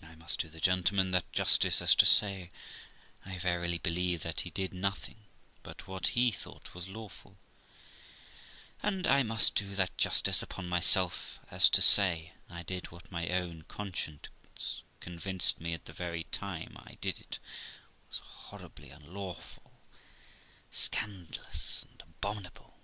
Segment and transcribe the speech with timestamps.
[0.00, 2.52] I must do the gentleman that justice as to say
[3.26, 5.24] I verily believe that he did nothing
[5.64, 7.36] but what he thought was lawful;
[8.80, 13.26] and I must do that justice upon myself as to say I did what my
[13.30, 17.40] own conscience convinced me, at the very time I did it,
[18.08, 19.72] was horribly unlawful,
[20.70, 22.76] scandalous, and abominable.